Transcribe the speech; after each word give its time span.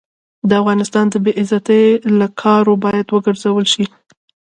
د 0.49 0.51
افغانستان 0.61 1.05
د 1.09 1.15
بې 1.23 1.31
عزتۍ 1.41 1.85
له 2.19 2.27
کارو 2.41 2.73
باید 2.85 3.07
وګرزول 3.09 3.65
شي. 3.73 3.85